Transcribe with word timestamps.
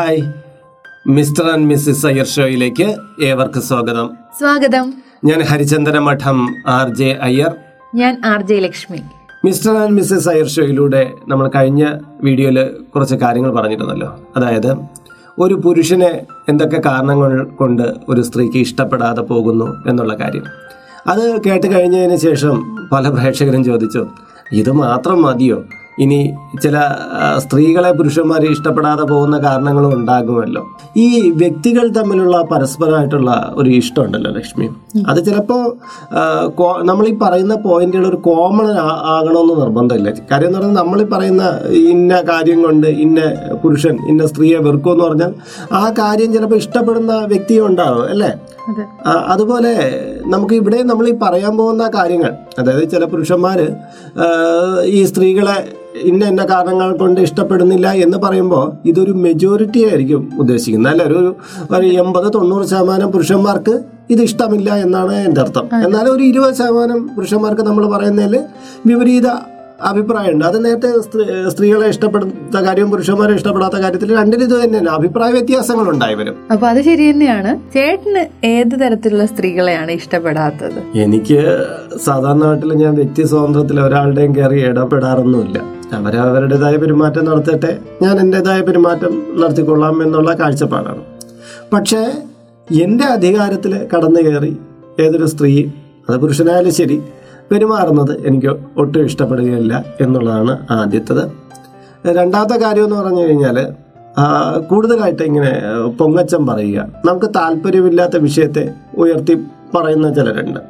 Hi. 0.00 0.20
Mister 1.06 1.44
and 1.44 1.66
missus 1.66 2.06
Iyer 2.06 2.26
ഷോയിലേക്ക് 2.26 2.96
ഏവർക്ക് 3.22 3.60
സ്വാഗതം. 3.60 4.10
സ്വാഗതം. 4.38 4.94
ഞാൻ 5.24 5.40
ഹരിചന്ദ്ര 5.40 5.98
മഠം 5.98 6.54
ആർ 6.66 6.94
ജെ 6.94 7.18
അയ്യർ. 7.22 7.50
ഞാൻ 7.94 8.20
R 8.24 8.42
J 8.42 8.54
Lakshmi. 8.54 8.98
Mister 9.44 9.72
and 9.72 9.92
missus 9.92 10.28
Iyer 10.28 10.48
ഷോയിലൂടെ 10.48 11.12
നമ്മൾ 11.28 11.50
കഴിഞ്ഞ 11.56 11.86
വീഡിയോയിൽ 12.22 12.70
കുറച്ച് 12.94 13.14
കാര്യങ്ങൾ 13.14 13.52
പറഞ്ഞിരുന്നല്ലോ. 13.54 14.18
അതായത് 14.36 14.76
ഒരു 15.38 15.54
പുരുഷനെ 15.54 16.26
എന്തൊക്കെ 16.48 16.80
കാരണങ്ങൾ 16.86 17.44
കൊണ്ട് 17.44 17.94
ഒരു 18.08 18.20
സ്ത്രീക്ക് 18.20 18.56
ഇഷ്ടപ്പെടാതെ 18.56 19.20
പോകുന്നു 19.20 19.84
എന്നുള്ള 19.86 20.14
കാര്യം. 20.14 20.44
അത് 21.06 21.40
കേട്ട് 21.42 21.66
കഴിഞ്ഞതിന് 21.66 22.16
ശേഷം 22.16 22.88
പല 22.92 23.08
പ്രേക്ഷകരും 23.08 23.64
ചോദിച്ചു 23.64 24.06
ഇത് 24.52 24.72
മാത്രം 24.72 25.22
മതിയോ? 25.22 25.64
ഇനി 26.00 26.18
ചില 26.62 26.76
സ്ത്രീകളെ 27.38 27.90
പുരുഷന്മാർ 27.92 28.42
ഇഷ്ടപ്പെടാതെ 28.44 29.02
പോകുന്ന 29.02 29.36
കാരണങ്ങളും 29.38 29.94
ഉണ്ടാകുമല്ലോ. 29.94 30.62
ഈ 30.96 31.30
വ്യക്തികൾ 31.30 31.86
തമ്മിലുള്ള 31.88 32.36
പരസ്പരമായിട്ടുള്ള 32.52 33.30
ഒരു 33.56 33.70
ഇഷ്ടമുണ്ടല്ലോ 33.70 34.30
ലക്ഷ്മി. 34.30 34.68
അത് 35.08 35.24
ചിലപ്പോൾ 35.24 35.62
നമ്മൾ 36.82 37.08
ഈ 37.08 37.14
പറയുന്ന 37.22 37.54
പോയിന്റുകൾ 37.54 38.06
ഒരു 38.06 38.16
കോമൺ 38.16 38.68
ആകണമെന്ന് 39.14 39.56
നിർബന്ധമില്ല. 39.60 40.10
കാര്യം 40.32 40.48
എന്ന് 40.48 40.58
പറഞ്ഞാൽ 40.58 40.76
നമ്മൾ 40.82 41.00
ഈ 41.02 41.04
പറയുന്ന 41.04 41.44
ഇന്ന 41.92 42.20
കാര്യം 42.20 42.62
കൊണ്ട് 42.62 42.86
ഇന്ന 42.86 43.20
പുരുഷൻ 43.64 43.96
ഇന്ന 44.08 44.26
സ്ത്രീയെ 44.26 44.58
വെറുക്കുമെന്ന് 44.58 45.04
പറഞ്ഞാൽ 45.04 45.34
ആ 45.72 45.84
കാര്യം 45.98 46.32
ചിലപ്പോൾ 46.32 46.56
ഇഷ്ടപ്പെടുന്ന 46.56 47.12
വ്യക്തിയും 47.24 47.66
ഉണ്ടാവും 47.66 48.08
അല്ലേ? 48.08 48.32
അതുപോലെ 49.28 49.72
നമുക്ക് 50.26 50.54
ഇവിടെ 50.54 50.82
നമ്മൾ 50.82 51.08
ഈ 51.08 51.12
പറയാൻ 51.22 51.56
പോകുന്ന 51.56 51.90
കാര്യങ്ങൾ 51.94 52.32
അതായത് 52.58 52.90
ചില 52.90 53.04
പുരുഷന്മാർ 53.04 53.76
ഈ 54.84 55.04
സ്ത്രീകളെ 55.04 55.68
ഇന്ന 56.02 56.24
ഇന്ന 56.24 56.44
കാരണങ്ങൾ 56.44 56.96
കൊണ്ട് 56.96 57.20
ഇഷ്ടപ്പെടുന്നില്ല 57.20 57.92
എന്ന് 57.92 58.18
പറയുമ്പോൾ 58.18 58.88
ഇതൊരു 58.88 59.12
മെജോറിറ്റി 59.12 59.84
ആയിരിക്കും 59.84 60.30
ഉദ്ദേശിക്കുന്നത്. 60.38 60.92
അല്ല? 60.92 61.02
ഒരു 61.04 61.36
ഒരു 61.74 61.86
എൺപത് 61.86 62.32
തൊണ്ണൂറ് 62.32 62.64
ശതമാനം 62.64 63.12
പുരുഷന്മാർക്ക് 63.12 63.80
ഇത് 64.10 64.22
ഇഷ്ടമില്ല 64.22 64.74
എന്നാണ് 64.74 65.12
എന്റെ 65.12 65.40
അർത്ഥം. 65.40 65.68
എന്നാലും 65.84 66.14
ഒരു 66.14 66.22
ഇരുപത് 66.22 66.54
ശതമാനം 66.54 67.08
പുരുഷന്മാർക്ക് 67.08 67.62
നമ്മൾ 67.62 67.86
പറയുന്നതിൽ 67.86 68.44
വിപരീത 68.86 69.26
അഭിപ്രായമുണ്ട്. 69.84 70.44
അത് 70.44 70.64
നേരത്തെ 70.64 71.00
സ്ത്രീ 71.00 71.24
സ്ത്രീകളെ 71.48 71.86
ഇഷ്ടപ്പെടുന്ന 71.88 72.60
കാര്യവും 72.66 72.90
പുരുഷന്മാരെ 72.90 73.34
ഇഷ്ടപ്പെടാത്ത 73.34 73.74
കാര്യത്തിൽ 73.74 74.16
രണ്ടിലും 74.16 74.44
ഇത് 74.44 74.64
തന്നെയാണ്. 74.64 74.88
അഭിപ്രായ 74.88 75.30
വ്യത്യാസങ്ങൾ 75.32 75.90
ഉണ്ടായി 75.90 76.14
വരും. 76.14 76.36
അപ്പൊ 76.52 76.66
അത് 76.66 76.80
ശരി 76.82 77.10
തന്നെയാണ്. 77.10 77.72
ചേട്ടന് 77.74 78.46
ഏത് 78.46 78.80
തരത്തിലുള്ള 78.80 79.26
സ്ത്രീകളെയാണ് 79.26 79.90
ഇഷ്ടപ്പെടാത്തത്? 79.90 80.80
എനിക്ക് 80.94 81.66
സാധാരണ 82.04 82.44
നാട്ടിൽ 82.44 82.72
ഞാൻ 82.74 82.94
വ്യക്തി 82.94 83.22
സ്വാതന്ത്ര്യത്തിൽ 83.22 83.80
ഒരാളുടെയും 83.80 84.36
കയറി 84.36 84.60
ഇടപെടാറൊന്നുമില്ല. 84.64 85.58
അവരവരുടേതായ 85.92 86.76
പെരുമാറ്റം 86.76 87.24
നടത്തട്ടെ 87.24 87.78
ഞാൻ 88.02 88.20
എന്റെതായ 88.20 88.60
പെരുമാറ്റം 88.60 89.22
നടത്തിക്കൊള്ളാം 89.40 90.02
എന്നുള്ള 90.02 90.32
കാഴ്ചപ്പാടാണ്. 90.32 91.02
പക്ഷേ 91.72 92.12
എന്റെ 92.82 93.04
അധികാരത്തിൽ 93.04 93.88
കടന്നു 93.94 94.20
കയറി 94.20 94.56
ഏതൊരു 95.00 95.26
സ്ത്രീ 95.26 95.66
അത് 96.08 96.16
പുരുഷനായാലും 96.18 96.74
ശരി 96.74 97.02
പെരുമാറുന്നത് 97.50 98.26
എനിക്ക് 98.26 98.56
ഒട്ടും 98.78 99.02
ഇഷ്ടപ്പെടുകയില്ല 99.02 99.84
എന്നുള്ളതാണ് 100.00 100.66
ആദ്യത്തത്. 100.70 101.32
രണ്ടാമത്തെ 102.06 102.56
കാര്യം 102.56 102.84
എന്ന് 102.84 102.96
പറഞ്ഞു 102.96 103.20
കഴിഞ്ഞാൽ 103.20 103.72
കൂടുതലായിട്ട് 104.70 105.22
ഇങ്ങനെ 105.22 105.52
പൊങ്ങച്ചം 105.98 106.46
പറയുക. 106.46 106.88
നമുക്ക് 107.04 107.26
താല്പര്യമില്ലാത്ത 107.26 108.16
വിഷയത്തെ 108.16 108.72
ഉയർത്തി 108.96 109.34
പറയുന്ന 109.74 110.14
ചിലരുണ്ട്. 110.14 110.60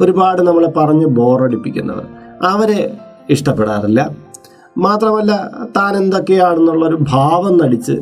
ഒരുപാട് 0.00 0.42
നമ്മളെ 0.42 0.72
പറഞ്ഞ് 0.76 1.06
ബോറടിപ്പിക്കുന്നവർ. 1.06 2.04
അവരെ 2.44 2.96
ഇഷ്ടപ്പെടാറില്ല. 3.30 4.10
മാത്രമല്ല 4.78 5.50
താൻ 5.76 5.96
എന്തൊക്കെയാണെന്നുള്ളൊരു 5.96 6.98
ഭാവം 7.08 7.58
നടിച്ച് 7.58 7.92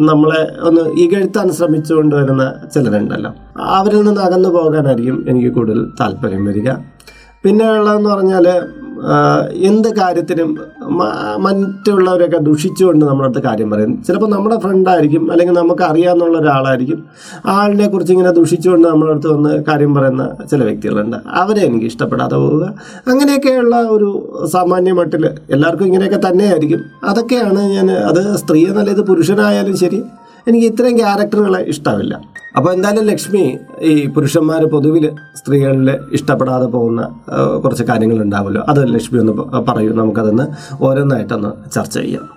നമ്മളെ 0.00 0.56
ഒന്ന് 0.62 0.80
ഇകഴ്ത്താൻ 0.80 1.50
ശ്രമിച്ചുകൊണ്ട് 1.50 2.16
വരുന്ന 2.16 2.54
ചിലരുണ്ടല്ലോ. 2.74 3.32
അവരിൽ 3.60 4.02
നിന്ന് 4.02 4.20
അകന്നു 4.20 4.48
പോകാനായിരിക്കും 4.48 5.26
എനിക്ക് 5.28 5.48
കൂടുതൽ 5.48 5.90
താല്പര്യം 6.00 6.44
വരിക. 6.44 6.70
പിന്നെ 7.44 7.66
ഉള്ളതെന്ന് 7.78 8.10
പറഞ്ഞാൽ 8.14 8.46
എന്ത് 9.68 9.88
കാര്യത്തിനും 9.98 10.50
മറ്റുള്ളവരൊക്കെ 11.44 12.38
ദുഷിച്ചുകൊണ്ട് 12.48 13.04
നമ്മളടുത്ത് 13.10 13.40
കാര്യം 13.46 13.68
പറയും. 13.72 13.92
ചിലപ്പോൾ 14.06 14.28
നമ്മുടെ 14.32 14.56
ഫ്രണ്ടായിരിക്കും 14.64 15.22
അല്ലെങ്കിൽ 15.32 15.54
നമുക്ക് 15.60 15.84
അറിയാമെന്നുള്ള 15.88 16.36
ഒരാളായിരിക്കും 16.38 16.98
ആളിനെ 17.54 17.86
കുറിച്ച് 17.92 18.12
ഇങ്ങനെ 18.14 18.32
ദുഷിച്ചുകൊണ്ട് 18.38 18.86
നമ്മളടുത്ത് 18.88 19.28
വന്ന് 19.34 19.52
കാര്യം 19.68 19.92
പറയുന്ന 19.98 20.24
ചില 20.50 20.60
വ്യക്തികളുണ്ട്. 20.68 21.16
അവരെ 21.42 21.62
എനിക്ക് 21.68 21.88
ഇഷ്ടപ്പെടാതെ 21.92 22.36
പോവുക. 22.42 22.66
അങ്ങനെയൊക്കെയുള്ള 23.12 23.76
ഒരു 23.96 24.10
സാമാന്യ 24.56 24.94
മട്ടിൽ 25.00 25.24
എല്ലാവർക്കും 25.54 25.88
ഇങ്ങനെയൊക്കെ 25.90 26.20
തന്നെയായിരിക്കും. 26.28 26.82
അതൊക്കെയാണ് 27.04 27.62
ഞാൻ 27.76 27.90
അത് 28.10 28.22
സ്ത്രീ 28.42 28.60
എന്നല്ല 28.72 28.90
ഇത് 28.98 29.02
പുരുഷനായാലും 29.12 29.78
ശരി 29.84 30.02
എനിക്ക് 30.48 30.66
ഇത്രയും 30.72 30.98
ക്യാരക്ടറുകളെ 30.98 31.62
ഇഷ്ടമില്ല 31.74 32.14
അപ്പോൾ 32.56 32.74
എന്തായാലും 32.74 33.04
ലക്ഷ്മി 33.06 33.58
ഈ 33.80 34.06
പുരുഷന്മാർ 34.06 34.64
പൊതുവിൽ 34.64 35.10
സ്ത്രീകളിൽ 35.34 35.98
ഇഷ്ടപ്പെടാതെ 36.12 36.66
പോകുന്ന 36.66 37.02
കുറച്ച് 37.64 37.84
കാര്യങ്ങൾ 37.84 38.22
ഉണ്ടാവുമല്ലോ 38.22 38.64
അത് 38.68 38.94
ലക്ഷ്മി 38.94 39.18
ഒന്ന് 39.18 39.32
പറയൂ. 39.68 39.92
നമുക്കതൊന്ന് 39.92 40.46
ഓരോന്നായിട്ടൊന്ന് 40.82 41.70
ചർച്ച 41.70 41.96
ചെയ്യാം. 41.98 42.28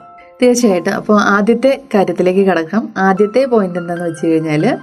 തീർച്ചയായിട്ടും. 0.41 0.93
അപ്പോൾ 0.93 1.19
ആദ്യത്തെ 1.21 1.81
കാര്യത്തിലേക്ക് 1.95 2.43
കടക്കാം. 2.47 2.93
ആദ്യത്തെ 2.97 3.45
പോയിന്റ് 3.45 3.79
എന്താണെന്ന് 3.79 4.09
വെച്ച് 4.09 4.25
കഴിഞ്ഞാൽ 4.27 4.77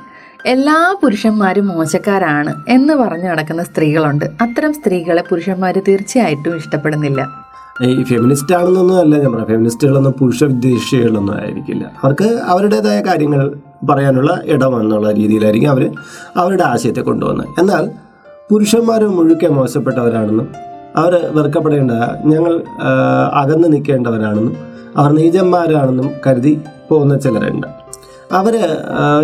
എല്ലാ 0.46 0.96
പുരുഷന്മാരും 1.02 1.66
മോശക്കാരാണ് 1.66 2.54
എന്ന് 2.68 2.94
പറഞ്ഞു 2.94 3.28
നടക്കുന്ന 3.28 3.62
സ്ത്രീകളുണ്ട്. 3.62 4.24
അത്തരം 4.24 4.72
സ്ത്രീകളെ 4.74 5.22
പുരുഷന്മാർ 5.30 5.82
തീർച്ചയായിട്ടും 5.88 6.56
ഇഷ്ടപ്പെടുന്നില്ല. 6.56 7.39
ഈ 7.82 8.02
ഫെമിനിസ്റ്റ് 8.02 8.54
ആണെന്നൊന്നും 8.54 8.98
അല്ല 8.98 9.18
ഞാൻ 9.18 9.32
പറയാം 9.32 9.46
ഫെമിനിസ്റ്റുകളൊന്നും 9.46 10.12
പുരുഷ 10.12 10.44
വിദ്വേഷികളൊന്നും 10.44 11.34
ആയിരിക്കില്ല. 11.40 11.92
അവർക്ക് 12.02 12.40
അവരുടേതായ 12.44 13.00
കാര്യങ്ങൾ 13.00 13.60
പറയാനുള്ള 13.90 14.40
ഇടമെന്നുള്ള 14.44 15.10
രീതിയിലായിരിക്കും 15.10 15.70
അവർ 15.70 15.90
അവരുടെ 16.36 16.62
ആശയത്തെ 16.62 17.00
കൊണ്ടുവന്നത് 17.00 17.60
എന്നാൽ 17.60 17.90
പുരുഷന്മാർ 18.50 19.04
മുഴുക്കെ 19.04 19.48
മോശപ്പെട്ടവരാണെന്നും 19.48 20.48
അവർ 20.96 21.30
വെറുക്കപ്പെടേണ്ട 21.32 21.90
ഞങ്ങൾ 22.24 22.62
അകന്ന് 23.32 23.72
നിൽക്കേണ്ടവരാണെന്നും 23.72 24.56
അവർ 24.96 25.10
നീചന്മാരാണെന്നും 25.12 26.10
കരുതി 26.26 26.58
പോകുന്ന 26.88 27.18
ചിലരുണ്ട്. 27.18 27.66
അവർ 28.32 28.56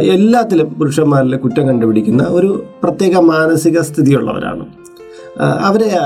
എല്ലാത്തിലും 0.00 0.66
പുരുഷന്മാരിൽ 0.66 1.37
കുറ്റം 1.37 1.69
കണ്ടുപിടിക്കുന്ന 1.69 2.22
ഒരു 2.28 2.65
പ്രത്യേക 2.83 3.16
മാനസിക 3.16 3.81
സ്ഥിതിയുള്ളവരാണ്. 3.81 4.66
അവരെ 5.41 5.99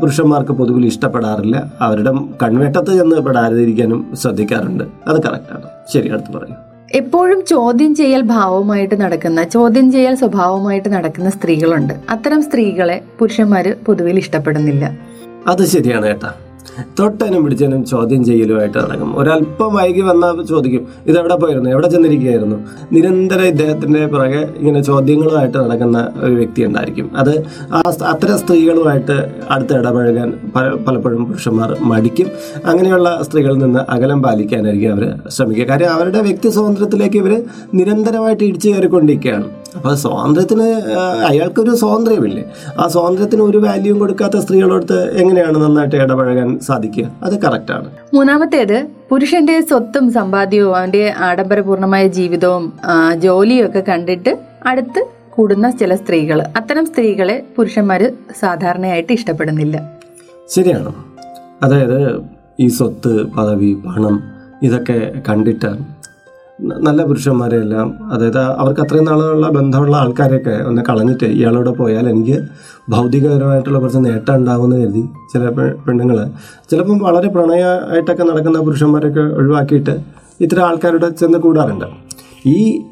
പുരുഷന്മാർക്ക് 0.00 0.52
പൊതുവിൽ 0.52 0.86
ഇഷ്ടപ്പെടാറില്ല. 0.86 1.72
അവരുടെ 1.80 2.10
കൺവെട്ടത്ത് 2.42 2.92
ചെന്ന് 2.98 3.16
പെടാതിരിക്കാനും 3.16 4.16
ശ്രദ്ധിക്കാറുണ്ട്. 4.22 4.84
അത് 5.06 5.22
കറക്റ്റാണ് 5.22 5.62
ശരി 5.92 6.08
അടുത്ത് 6.08 6.32
പറയും 6.38 6.56
എപ്പോഴും 6.94 7.44
ചോദ്യം 7.44 7.94
ചെയ്യൽ 7.94 8.22
ഭാവമായിട്ട് 8.22 9.00
നടക്കുന്ന 9.00 9.44
ചോദ്യം 9.44 9.92
ചെയ്യൽ 9.92 10.14
സ്വഭാവമായിട്ട് 10.14 10.88
നടക്കുന്ന 10.88 11.30
സ്ത്രീകളുണ്ട്. 11.30 11.94
അത്തരം 12.10 12.42
സ്ത്രീകളെ 12.42 13.00
പുരുഷന്മാർ 13.18 13.76
പൊതുവിൽ 13.86 14.18
ഇഷ്ടപ്പെടുന്നില്ല. 14.18 14.90
അത് 15.46 15.66
ശരിയാണ് 15.66 16.06
കേട്ടാ 16.06 16.32
തൊട്ടനും 16.98 17.44
പിടിച്ചനും 17.44 17.84
ചോദ്യം 17.84 18.24
ചെയ്യലുമായിട്ട് 18.24 18.78
നടക്കും. 18.78 19.18
ഒരല്പം 19.18 19.74
വൈകി 19.74 20.00
വന്നാൽ 20.00 20.42
ചോദിക്കും 20.42 20.86
ഇതെവിടെ 21.06 21.34
പോയിരുന്നു? 21.36 21.70
എവിടെ 21.70 21.88
ചെന്നിരിക്കുകയായിരുന്നു? 21.88 22.56
നിരന്തരം 22.92 23.42
ഇദ്ദേഹത്തിന്റെ 23.42 24.06
പുറകെ 24.06 24.48
ഇങ്ങനെ 24.56 24.82
ചോദ്യങ്ങളുമായിട്ട് 24.82 25.58
നടക്കുന്ന 25.58 26.08
ഒരു 26.20 26.32
വ്യക്തി 26.32 26.64
ഉണ്ടായിരിക്കും. 26.64 27.10
അത് 27.16 27.44
ആ 27.72 27.82
അത്തരം 28.06 28.38
സ്ത്രീകളുമായിട്ട് 28.38 29.30
അടുത്ത് 29.50 29.78
ഇടപഴകാൻ 29.78 30.38
പല- 30.56 30.76
പലപ്പോഴും 30.76 31.24
പുരുഷന്മാർ 31.24 31.76
മടിക്കും. 31.80 32.26
അങ്ങനെയുള്ള 32.64 33.18
സ്ത്രീകളിൽ 33.22 33.58
നിന്ന് 33.58 33.90
അകലം 33.90 34.22
പാലിക്കാനായിരിക്കും 34.22 34.92
അവർ 34.92 35.18
ശ്രമിക്കുക. 35.28 35.64
കാര്യം 35.64 35.92
അവരുടെ 35.92 36.20
വ്യക്തി 36.20 36.48
സ്വാതന്ത്ര്യത്തിലേക്ക് 36.48 37.16
ഇവർ 37.16 37.42
നിരന്തരമായിട്ട് 37.74 38.44
ഇടിച്ചു 38.44 38.68
കയറിക്കൊണ്ടിരിക്കുകയാണ്. 38.68 39.44
അപ്പോൾ 39.76 39.94
സ്വാതന്ത്ര്യത്തിന് 39.94 40.66
അയാൾക്കൊരു 41.30 41.74
സ്വാതന്ത്ര്യമില്ലേ? 41.74 42.44
ആ 42.78 42.88
സ്വാതന്ത്ര്യത്തിന് 42.88 43.42
ഒരു 43.42 43.58
വാല്യൂവും 43.58 44.00
കൊടുക്കാത്ത 44.00 44.36
സ്ത്രീകളോടത്ത് 44.36 44.98
എങ്ങനെയാണ് 45.16 45.58
നന്നായിട്ട് 45.58 45.96
ഇടപഴകാൻ 45.96 46.58
സാധിക്കുക? 46.58 47.10
അത് 47.22 47.42
കറക്റ്റാണ് 47.42 47.90
മൂന്നാമത്തേത് 48.14 48.86
പുരുഷന്റെ 49.10 49.60
സ്വത്തും 49.60 50.12
സമ്പാദ്യവും 50.12 50.76
അവന്റെ 50.76 51.14
ആഡംബരപൂർണമായ 51.18 52.06
ജീവിതവും 52.08 52.72
ജോലിയും 53.16 53.66
ഒക്കെ 53.66 53.82
കണ്ടിട്ട് 53.88 54.38
അടുത്ത് 54.66 55.06
കൂടുന്ന 55.30 55.70
ചില 55.70 55.94
സ്ത്രീകൾ 55.94 56.42
അത്തരം 56.42 56.86
സ്ത്രീകളെ 56.86 57.42
പുരുഷന്മാർ 57.56 58.12
സാധാരണയായിട്ട് 58.40 59.12
ഇഷ്ടപ്പെടുന്നില്ല. 59.12 59.98
ശരിയാണ്. 60.48 60.92
അതായത് 61.62 62.22
ഈ 62.60 62.68
സ്വത്ത് 62.68 63.24
പദവി 63.26 63.74
പണം 63.86 64.22
ഇതൊക്കെ 64.62 65.22
കണ്ടിട്ട് 65.28 65.97
നല്ല 66.60 67.04
പുരുഷന്മാരെയെല്ലാം 67.04 67.94
അതായത് 68.12 68.38
അവർക്ക് 68.38 68.80
അത്രയും 68.80 69.04
നാളുള്ള 69.04 69.48
ബന്ധമുള്ള 69.48 69.96
ആൾക്കാരെയൊക്കെ 69.96 70.64
ഒന്ന് 70.66 70.82
കളഞ്ഞിട്ട് 70.88 71.24
ഇയാളോടെ 71.24 71.70
പോയാൽ 71.70 72.08
എനിക്ക് 72.08 72.42
ഭൗതികപരമായിട്ടുള്ള 72.88 73.78
കുറച്ച് 73.78 73.98
നേട്ടം 73.98 74.36
ഉണ്ടാവുമെന്ന് 74.36 74.76
കരുതി 74.76 75.08
ചില 75.32 75.48
പെണ്ണുങ്ങൾ 75.86 76.30
ചിലപ്പം 76.70 76.98
വളരെ 76.98 77.28
പ്രണയമായിട്ടൊക്കെ 77.28 78.22
നടക്കുന്ന 78.22 78.58
പുരുഷന്മാരൊക്കെ 78.58 79.20
ഒഴിവാക്കിയിട്ട് 79.20 80.04
ഇത്തരം 80.40 80.66
ആൾക്കാരുടെ 80.66 81.08
ചെന്ന് 81.08 81.38
കൂടാറുണ്ട്. 81.38 81.84
ഈ 82.46 82.82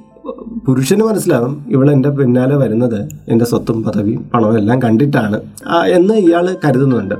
പുരുഷന് 0.66 1.02
മനസ്സിലാവും 1.02 1.66
ഇവളെന്റെ 1.68 2.10
പിന്നാലെ 2.10 2.56
വരുന്നത് 2.56 3.08
എന്റെ 3.28 3.44
സ്വത്തും 3.44 3.84
പദവിയും 3.84 4.30
പണവും 4.34 4.58
എല്ലാം 4.58 4.82
കണ്ടിട്ടാണ് 4.82 5.40
എന്ന് 5.86 6.14
ഇയാൾ 6.14 6.56
കരുതുന്നുണ്ട്. 6.64 7.14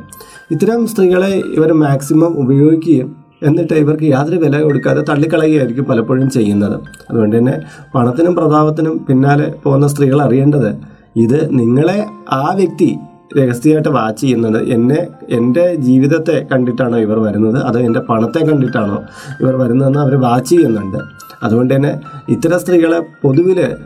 ഇത്തരം 0.51 0.87
സ്ത്രീകളെ 0.87 1.43
ഇവർ 1.55 1.73
മാക്സിമം 1.73 2.39
ഉപയോഗിക്കുകയും 2.39 3.26
എന്നിട്ട് 3.43 3.75
ഇവർക്ക് 3.75 4.03
യാതൊരു 4.03 4.37
വില 4.37 4.61
കൊടുക്കാതെ 4.61 5.01
തള്ളിക്കളയുകയായിരിക്കും 5.01 5.85
പലപ്പോഴും 5.85 6.31
ചെയ്യുന്നത്. 6.31 6.81
അതുകൊണ്ട് 7.11 7.39
തന്നെ 7.39 7.63
പണത്തിനും 7.95 8.35
പ്രതാപത്തിനും 8.35 9.07
പിന്നാലെ 9.09 9.55
പോകുന്ന 9.65 9.87
സ്ത്രീകൾ 9.87 10.23
അറിയേണ്ടത് 10.23 10.77
ഇത് 11.17 11.59
നിങ്ങളെ 11.59 12.07
ആ 12.33 12.53
വ്യക്തി 12.55 12.99
രഹസ്യമായിട്ട് 13.39 13.89
വാച്ച് 13.89 14.23
ചെയ്യുന്നത് 14.23 14.69
എന്നെ 14.69 15.09
എന്റെ 15.29 15.75
ജീവിതത്തെ 15.77 16.47
കണ്ടിട്ടാണോ 16.53 16.99
ഇവർ 16.99 17.19
വരുന്നത്? 17.19 17.63
അതോ 17.63 17.79
എന്റെ 17.79 18.01
പണത്തെ 18.01 18.39
കണ്ടിട്ടാണോ 18.39 19.03
ഇവർ 19.41 19.57
വരുന്നതെന്ന് 19.57 19.99
അവർ 19.99 20.15
വാച്ച് 20.21 20.51
ചെയ്യുന്നുണ്ട്. 20.51 20.99
അതുകൊണ്ട് 21.43 21.75
തന്നെ 21.75 22.01
ഇത്തരം 22.29 22.59
സ്ത്രീകളെ 22.59 23.01
പൊതുവിൽ 23.23 23.77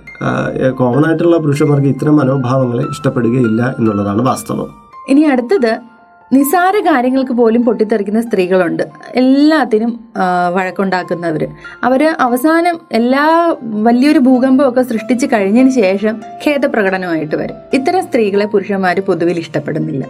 കോമൺ 0.70 1.06
ആയിട്ടുള്ള 1.06 1.36
പുരുഷന്മാർക്ക് 1.36 1.86
ഇത്തരം 1.86 2.16
മനോഭാവങ്ങളെ 2.16 2.82
ഇഷ്ടപ്പെടുകയില്ല 2.90 3.74
എന്നുള്ളതാണ് 3.78 4.22
വാസ്തവം. 4.22 4.68
ഇനി 5.08 5.20
അടുത്തത് 5.20 5.89
നിസാര 6.32 6.76
കാര്യങ്ങൾക്ക് 6.78 7.32
പോലും 7.32 7.62
പൊട്ടിത്തെറിക്കുന്ന 7.62 8.20
സ്ത്രീകളുണ്ട്. 8.20 8.82
എല്ലാത്തിനും 9.14 9.92
വഴക്കുണ്ടാക്കുന്നവർ 10.54 11.42
അവർ 11.84 12.02
അവസാനം 12.20 12.76
എല്ലാ 12.92 13.24
വലിയൊരു 13.86 14.18
ഭൂകമ്പമൊക്കെ 14.18 14.82
സൃഷ്ടിച്ചു 14.82 15.26
കഴിഞ്ഞതിന് 15.26 15.70
ശേഷം 15.70 16.20
ഖേദപ്രകടനമായിട്ട് 16.44 17.36
വരും. 17.36 17.56
ഇത്തരം 17.74 18.02
സ്ത്രീകളെ 18.02 18.46
പുരുഷന്മാർ 18.46 19.00
പൊതുവിൽ 19.00 19.38
ഇഷ്ടപ്പെടുന്നില്ല. 19.38 20.04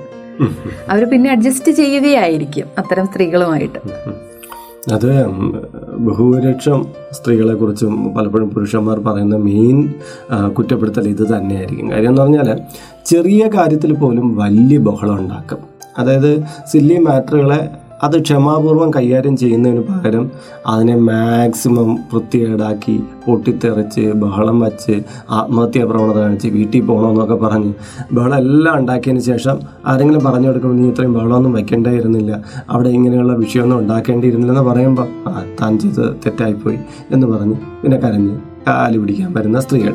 അവർ 0.90 1.04
പിന്നെ 1.04 1.30
അഡ്ജസ്റ്റ് 1.30 1.72
ചെയ്യുകയായിരിക്കും 1.72 2.68
അത്തരം 2.78 3.06
സ്ത്രീകളുമായിട്ട്. 3.06 3.78
അത് 4.92 5.10
ബഹുഭൂരിപക്ഷം 6.06 6.86
സ്ത്രീകളെ 7.12 7.54
കുറിച്ചും 7.54 8.14
പലപ്പോഴും 8.14 8.50
പുരുഷന്മാർ 8.50 8.98
പറയുന്ന 8.98 9.36
മെയിൻ 9.48 9.80
കുറ്റപ്പെടുത്തൽ 10.58 11.08
ഇത് 11.08 11.24
തന്നെയായിരിക്കും. 11.32 11.90
കാര്യം 11.90 12.08
എന്ന് 12.08 12.22
പറഞ്ഞാൽ 12.22 12.48
ചെറിയ 13.06 13.42
കാര്യത്തിൽ 13.56 13.92
പോലും 13.94 14.36
വലിയ 14.36 14.78
ബഹളം 14.78 15.18
ഉണ്ടാക്കും. 15.18 15.69
അതായത് 15.98 16.44
സില്ലി 16.66 16.98
മാറ്ററുകളെ 16.98 17.68
അത് 18.02 18.22
ക്ഷമാപൂർവം 18.22 18.90
കൈകാര്യം 18.90 19.36
ചെയ്യുന്നതിന് 19.36 19.80
പകരം 19.80 20.30
അതിനെ 20.66 20.96
മാക്സിമം 20.96 21.98
വൃത്തികേടാക്കി 22.12 23.00
പൊട്ടിത്തെറിച്ച് 23.26 24.12
ബഹളം 24.12 24.60
വച്ച് 24.60 25.02
ആത്മഹത്യാ 25.30 25.84
പ്രവണത 25.84 26.16
കാണിച്ച് 26.18 26.48
വീട്ടിൽ 26.48 26.80
പോകണമെന്നൊക്കെ 26.80 27.34
പറഞ്ഞ് 27.34 27.72
ബഹളം 28.12 28.36
എല്ലാം 28.36 28.78
ഉണ്ടാക്കിയതിന് 28.78 29.22
ശേഷം 29.22 29.58
ആരെങ്കിലും 29.86 30.24
പറഞ്ഞു 30.24 30.48
കൊടുക്കുമ്പോൾ 30.48 30.78
നീ 30.80 30.88
ഇത്രയും 30.88 31.12
ബഹളമൊന്നും 31.12 31.52
വയ്ക്കേണ്ടായിരുന്നില്ല 31.52 32.44
അവിടെ 32.70 32.88
ഇങ്ങനെയുള്ള 32.88 33.32
വിഷയമൊന്നും 33.32 33.78
ഉണ്ടാക്കേണ്ടിയിരുന്നില്ലെന്ന് 33.78 34.62
പറയുമ്പോൾ 34.62 35.08
താൻ 35.60 35.78
ചെയ്ത് 35.78 36.16
തെറ്റായിപ്പോയി 36.26 36.78
എന്ന് 37.10 37.26
പറഞ്ഞ് 37.26 37.54
പിന്നെ 37.82 37.96
കരഞ്ഞ് 37.96 38.36
കാലു 38.66 38.98
പിടിക്കാൻ 38.98 39.32
വരുന്ന 39.32 39.60
സ്ത്രീകൾ. 39.60 39.94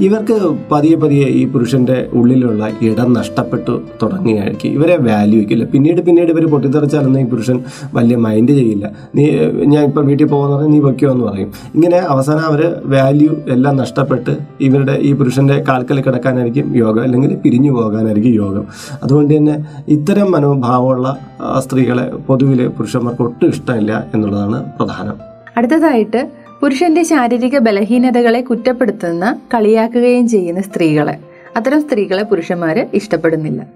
ഇവർക്ക് 0.00 0.36
പതിയെ 0.72 0.96
പതിയെ 0.96 1.26
ഈ 1.26 1.46
പുരുഷന്റെ 1.46 2.10
ഉള്ളിലുള്ള 2.12 2.70
ഇടം 2.82 3.12
നഷ്ടപ്പെട്ടു 3.12 3.82
തുടങ്ങിയായിരിക്കും 4.02 4.68
ഇവരെ 4.68 4.96
വാല്യൂ 4.96 5.38
വയ്ക്കില്ല 5.38 5.64
പിന്നീട് 5.64 6.00
പിന്നീട് 6.00 6.30
ഇവർ 6.30 6.46
പൊട്ടിത്തെറിച്ചാലൊന്നും 6.46 7.20
ഈ 7.20 7.24
പുരുഷൻ 7.24 7.64
വലിയ 7.94 8.16
മൈൻഡ് 8.16 8.52
ചെയ്യില്ല. 8.52 8.90
നീ 9.14 9.30
ഞാൻ 9.64 9.84
ഇപ്പം 9.84 10.06
വീട്ടിൽ 10.06 10.26
പോകുന്ന 10.26 10.54
പറഞ്ഞാൽ 10.54 10.72
നീ 10.72 10.78
വയ്ക്കുമോ 10.78 11.12
എന്ന് 11.12 11.24
പറയും. 11.24 11.52
ഇങ്ങനെ 11.74 11.96
അവസാനം 11.96 12.40
അവർ 12.40 12.82
വാല്യൂ 12.84 13.36
എല്ലാം 13.48 13.76
നഷ്ടപ്പെട്ട് 13.76 14.36
ഇവരുടെ 14.60 14.92
ഈ 14.92 15.12
പുരുഷന്റെ 15.12 15.64
കാൽക്കൽ 15.68 16.00
കിടക്കാനായിരിക്കും 16.00 16.76
യോഗം 16.76 17.02
അല്ലെങ്കിൽ 17.02 17.36
പിരിഞ്ഞു 17.36 17.72
പോകാനായിരിക്കും 17.72 18.34
യോഗം. 18.34 18.66
അതുകൊണ്ട് 19.02 19.36
തന്നെ 19.36 19.64
ഇത്തരം 19.88 20.32
മനോഭാവമുള്ള 20.32 21.18
സ്ത്രീകളെ 21.58 22.10
പൊതുവിൽ 22.26 22.68
പുരുഷന്മാർക്ക് 22.68 23.22
ഒട്ടും 23.22 23.48
ഇഷ്ടമില്ല 23.48 24.06
എന്നുള്ളതാണ് 24.14 24.64
പ്രധാനം. 24.78 25.16
അടുത്തതായിട്ട് 25.56 26.43
പുരുഷന്റെ 26.60 27.02
ശാരീരിക 27.02 27.58
ബലഹീനതകളെ 27.58 28.40
കുറ്റപ്പെടുത്തുന്ന 28.40 29.40
കളിയാക്കുകയും 29.54 30.28
ചെയ്യുന്ന 30.28 30.60
സ്ത്രീകളെ. 30.60 31.18
അത്തരം 31.56 31.82
സ്ത്രീകളെ 31.82 32.22
പുരുഷന്മാര് 32.22 32.86
ഇഷ്ടപ്പെടുന്നില്ല. 32.94 33.66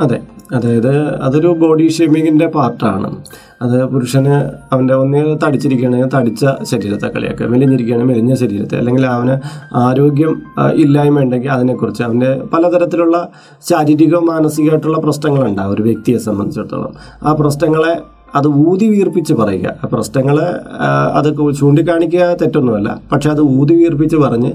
അതെ. 0.00 0.20
അതായത് 0.54 1.20
അതൊരു 1.22 1.48
ബോഡി 1.48 1.88
ഷേമിങ്ങിന്റെ 1.88 2.46
പാർട്ടാണ്. 2.46 3.24
അത് 3.62 3.84
പുരുഷന് 3.84 4.50
അവന്റെ 4.72 4.94
ഒന്ന് 4.94 5.38
തടിച്ചിരിക്കുകയാണെങ്കിൽ 5.46 6.06
തടിച്ച 6.06 6.46
ശരീരത്തെ 6.62 7.06
കളിയാക്കുക. 7.06 7.46
മെലിഞ്ഞിരിക്കുകയാണെങ്കിൽ 7.46 8.14
മെലിഞ്ഞ 8.14 8.34
ശരീരത്തെ. 8.34 8.78
അല്ലെങ്കിൽ 8.78 9.06
അവന് 9.06 9.40
ആരോഗ്യം 9.74 10.42
ഇല്ലായ്മ 10.74 11.20
ഉണ്ടെങ്കിൽ 11.20 11.50
അതിനെക്കുറിച്ച് 11.50 12.02
അവന്റെ 12.02 12.40
പലതരത്തിലുള്ള 12.52 13.28
ശാരീരികവും 13.70 14.26
മാനസികമായിട്ടുള്ള 14.26 14.98
പ്രശ്നങ്ങളുണ്ടാവും 14.98 15.74
ഒരു 15.74 15.82
വ്യക്തിയെ 15.82 16.18
സംബന്ധിച്ചിടത്തോളം. 16.18 16.94
ആ 17.22 17.32
പ്രശ്നങ്ങളെ 17.32 18.00
അത് 18.34 18.48
ഊതി 18.48 18.88
വീർപ്പിച്ച് 18.88 19.34
പറയുക. 19.34 19.88
പ്രശ്നങ്ങൾ 19.92 20.36
അത് 21.18 21.28
ചൂണ്ടിക്കാണിക്കുക 21.58 22.36
തെറ്റൊന്നുമല്ല. 22.42 23.00
പക്ഷെ 23.12 23.30
അത് 23.30 23.40
ഊതി 23.40 23.74
വീർപ്പിച്ച് 23.74 24.16
പറഞ്ഞ് 24.16 24.52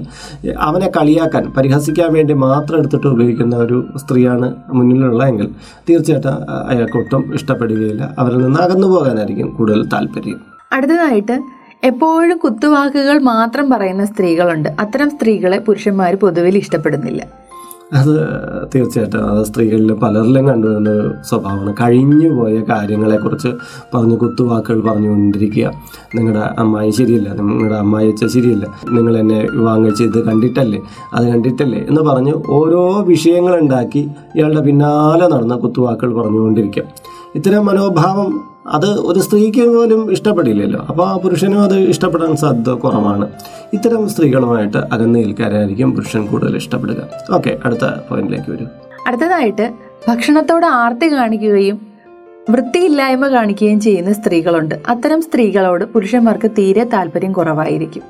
അവനെ 0.58 0.90
കളിയാക്കാൻ 0.96 1.52
പരിഹസിക്കാൻ 1.56 2.12
വേണ്ടി 2.12 2.34
മാത്രം 2.34 2.78
എടുത്തിട്ട് 2.78 3.06
ഉപയോഗിക്കുന്ന 3.06 3.56
ഒരു 3.56 3.86
സ്ത്രീയാണ് 3.96 4.54
മുന്നിലുള്ള 4.68 5.24
എങ്കിൽ 5.24 5.48
തീർച്ചയായിട്ടും 5.90 6.50
അയാൾക്ക് 6.68 6.98
ഒട്ടും 6.98 7.34
ഇഷ്ടപ്പെടുകയില്ല. 7.34 8.14
അവരിൽ 8.18 8.38
നിന്ന് 8.38 8.60
അകന്നു 8.60 8.86
പോകാനായിരിക്കും 8.86 9.50
കൂടുതൽ 9.58 9.88
താല്പര്യം. 9.88 10.40
അടുത്തതായിട്ട് 10.72 11.36
എപ്പോഴും 11.84 12.38
കുത്തുവാക്കുകൾ 12.38 13.18
മാത്രം 13.18 13.70
പറയുന്ന 13.70 14.04
സ്ത്രീകളുണ്ട്. 14.04 14.68
അത്തരം 14.80 15.10
സ്ത്രീകളെ 15.10 15.58
പുരുഷന്മാർ 15.58 16.14
പൊതുവിൽ 16.14 16.56
ഇഷ്ടപ്പെടുന്നില്ല. 16.56 17.45
അത് 17.92 18.28
തീർച്ചയായിട്ടും. 18.74 19.30
അത് 19.30 19.44
സ്ത്രീകളിൽ 19.46 19.92
പലരിലും 19.92 20.46
കണ്ടുവരുന്ന 20.46 20.90
ഒരു 20.90 21.14
സ്വഭാവമാണ്. 21.28 21.74
കഴിഞ്ഞു 21.82 22.28
പോയ 22.28 22.62
കാര്യങ്ങളെക്കുറിച്ച് 22.68 23.48
പറഞ്ഞ് 23.94 24.16
കുത്തുവാക്കുകൾ 24.16 24.80
പറഞ്ഞുകൊണ്ടിരിക്കുക. 24.80 25.70
നിങ്ങളുടെ 26.14 26.50
അമ്മായി 26.58 26.90
ശരിയല്ല. 26.90 27.32
നിങ്ങളുടെ 27.32 27.74
അമ്മായി 27.74 28.10
അച്ഛ 28.10 28.32
ശരിയല്ല. 28.32 28.66
നിങ്ങൾ 28.90 29.16
എന്നെ 29.16 29.48
വിവാഹം 29.52 29.88
ഇത് 29.88 30.24
കണ്ടിട്ടല്ലേ? 30.24 30.82
അത് 31.14 31.26
കണ്ടിട്ടല്ലേ? 31.26 31.78
എന്ന് 31.88 32.00
പറഞ്ഞ് 32.00 32.32
ഓരോ 32.48 33.02
വിഷയങ്ങളുണ്ടാക്കി 33.02 34.08
ഇയാളുടെ 34.36 34.60
പിന്നാലെ 34.60 35.28
നടന്ന 35.28 35.54
കുത്തുവാക്കുകൾ 35.54 36.22
പറഞ്ഞുകൊണ്ടിരിക്കുക. 36.22 36.82
ഇത്തരം 37.34 37.66
മനോഭാവം 37.66 38.55
അത് 38.68 38.86
ഒരു 38.86 39.20
സ്ത്രീക്ക് 39.20 39.68
പോലും 39.68 40.12
ഇഷ്ടപ്പെടില്ലല്ലോ. 40.12 40.86
അപ്പോൾ 40.88 41.08
ആ 41.08 41.16
പുരുഷനും 41.16 41.62
അത് 41.62 41.78
ഇഷ്ടപ്പെടാൻ 41.78 42.36
സാധ്യത 42.36 42.70
കുറവാണ്. 42.70 43.28
ഇത്തരം 43.72 44.08
സ്ത്രീകളുമായിട്ട് 44.08 44.76
അകന്നു 44.76 45.18
നിൽക്കാനായിരിക്കും 45.18 45.92
പുരുഷൻ 45.92 46.26
കൂടുതൽ 46.26 46.56
ഇഷ്ടപ്പെടുക. 46.56 47.08
ഓക്കെ 47.34 47.58
അടുത്ത 47.64 47.84
പോയിന്റിലേക്ക് 48.10 48.50
വരും. 48.52 48.68
അടുത്തതായിട്ട് 49.06 49.74
ഭക്ഷണത്തോട് 50.08 50.66
ആർത്തി 50.66 51.12
കാണിക്കുകയും 51.12 51.80
വൃത്തിയില്ലായ്മ 52.50 53.28
കാണിക്കുകയും 53.28 53.80
ചെയ്യുന്ന 53.80 54.12
സ്ത്രീകളുണ്ട്. 54.12 54.74
അത്തരം 54.88 55.22
സ്ത്രീകളോട് 55.22 55.84
പുരുഷന്മാർക്ക് 55.84 56.50
തീരെ 56.50 56.84
താല്പര്യം 56.84 57.32
കുറവായിരിക്കും. 57.32 58.02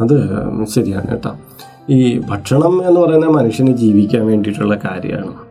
അത് 0.00 0.16
ശരിയാണ് 0.66 1.06
കേട്ടോ. 1.06 1.36
ഈ 1.90 2.18
ഭക്ഷണം 2.18 2.88
എന്ന് 2.88 3.00
പറയുന്നത് 3.00 3.30
മനുഷ്യന് 3.30 3.76
ജീവിക്കാൻ 3.76 4.26
വേണ്ടിയിട്ടുള്ള 4.26 4.74
കാര്യമാണ്. 4.74 5.45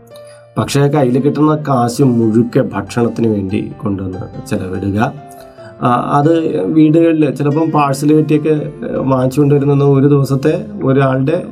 പക്ഷേ 0.58 0.82
കയ്യിൽ 0.88 1.18
കിട്ടുന്ന 1.22 1.54
കാശ് 1.68 2.04
മുഴുക്കെ 2.18 2.62
ഭക്ഷണത്തിന് 2.74 3.28
വേണ്ടി 3.28 3.60
കൊണ്ടുവന്ന് 3.82 4.22
ചെലവിടുക. 4.50 5.00
അത് 5.84 6.64
വീടുകളിൽ 6.66 7.36
ചിലപ്പം 7.36 7.72
പാഴ്സൽ 7.72 8.14
കെട്ടിയൊക്കെ 8.14 8.72
വാങ്ങിച്ചുകൊണ്ട് 8.98 9.56
വരുന്ന 9.56 9.84
ഒരു 9.84 10.08
ദിവസത്തെ 10.08 10.66
ഒരാളുടെ 10.84 11.44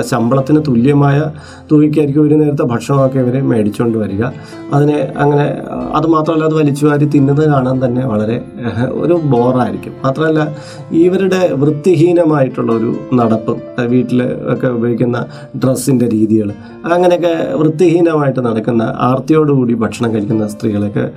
ശമ്പളത്തിന് 0.00 0.60
തുല്യമായ 0.68 1.32
തുകയ്ക്കായിരിക്കും 1.72 2.22
ഒരു 2.22 2.34
നേരത്തെ 2.34 2.62
ഭക്ഷണമൊക്കെ 2.62 3.18
ഇവർ 3.18 3.42
മേടിച്ചുകൊണ്ട് 3.42 3.98
വരിക. 3.98 4.24
അതിനെ 4.72 5.12
അങ്ങനെ 5.16 5.62
അത് 5.94 6.06
മാത്രമല്ല 6.06 6.44
അത് 6.44 6.54
വലിച്ചു 6.54 6.86
വാരി 6.86 7.04
തിന്നുന്നത് 7.04 7.48
കാണാൻ 7.48 7.84
തന്നെ 7.84 8.06
വളരെ 8.06 8.42
ഒരു 8.90 9.14
ബോറായിരിക്കും. 9.14 9.92
മാത്രമല്ല 10.04 10.56
ഇവരുടെ 10.92 11.50
വൃത്തിഹീനമായിട്ടുള്ള 11.52 12.72
ഒരു 12.72 12.94
നടപ്പ് 13.14 13.56
വീട്ടിൽ 13.82 14.22
ഒക്കെ 14.52 14.66
ഉപയോഗിക്കുന്ന 14.66 15.26
ഡ്രസ്സിന്റെ 15.56 16.08
രീതികൾ 16.08 16.52
അങ്ങനെയൊക്കെ 16.92 17.54
വൃത്തിഹീനമായിട്ട് 17.54 18.40
നടക്കുന്ന 18.40 18.94
ആർത്തിയോടുകൂടി 18.98 19.74
ഭക്ഷണം 19.74 20.14
കഴിക്കുന്ന 20.14 20.46
സ്ത്രീകളൊക്കെ 20.48 21.10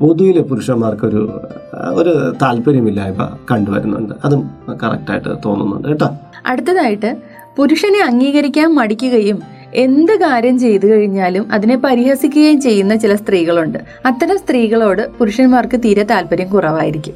പൊതുവിലെ 0.00 0.42
പുരുഷന്മാർക്കൊരു 0.42 1.30
ഒരു 1.74 2.34
താല്പര്യമില്ലായ്മ 2.42 3.36
കണ്ടുവരുന്നുണ്ട്. 3.50 4.14
അതും 4.24 4.50
കറക്റ്റായിട്ട് 4.82 5.28
തോന്നുന്നുണ്ട് 5.44 5.88
കേട്ടോ. 5.88 6.08
അടുത്തതായിട്ട് 6.46 7.16
പുരുഷനെ 7.56 8.04
അംഗീകരിക്കാൻ 8.06 8.74
മടിക്കുകയും 8.74 9.42
എന്ത് 9.74 10.20
കാര്യം 10.20 10.58
ചെയ്തു 10.58 10.86
കഴിഞ്ഞാലും 10.86 11.52
അതിനെ 11.52 11.76
പരിഹസിക്കുകയും 11.76 12.60
ചെയ്യുന്ന 12.60 12.96
ചില 12.96 13.14
സ്ത്രീകളുണ്ട്. 13.14 13.78
അത്തരം 14.06 14.38
സ്ത്രീകളോട് 14.38 15.10
പുരുഷന്മാർക്ക് 15.18 15.80
തീരെ 15.80 16.02
താല്പര്യം 16.02 16.48
കുറവായിരിക്കും. 16.48 17.14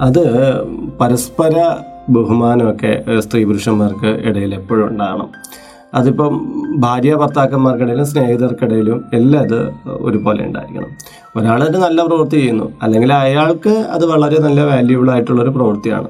അത് 0.00 0.22
പരസ്പര 1.00 1.76
ബഹുമാനമൊക്കെ 2.08 3.04
സ്ത്രീ 3.18 3.44
പുരുഷന്മാർക്ക് 3.44 4.06
ഇടയിൽ 4.06 4.54
എപ്പോഴും 4.54 4.88
ഉണ്ടാകണം. 4.88 5.28
അതിപ്പം 5.94 6.32
ഭാര്യ 6.76 7.14
ഭർത്താക്കന്മാർക്കിടയിലും 7.14 8.06
സ്നേഹിതർക്കിടയിലും 8.06 9.04
എല്ലാം 9.14 9.42
അത് 9.42 9.58
ഒരുപോലെ 9.88 10.46
ഉണ്ടായിരിക്കണം. 10.46 10.90
ഒരാൾ 11.36 11.62
ഒരാളൊരു 11.62 11.78
നല്ല 11.78 12.06
പ്രവൃത്തി 12.06 12.36
ചെയ്യുന്നു. 12.36 12.72
അല്ലെങ്കിൽ 12.82 13.12
അയാൾക്ക് 13.12 13.68
അത് 13.68 14.06
വളരെ 14.06 14.38
നല്ല 14.38 14.64
വാല്യൂബിൾ 14.64 15.10
ആയിട്ടുള്ള 15.10 15.42
ഒരു 15.42 15.50
പ്രവൃത്തിയാണ്. 15.50 16.08